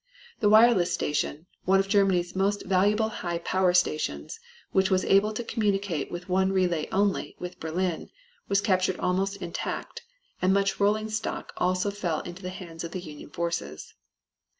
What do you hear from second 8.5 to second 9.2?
captured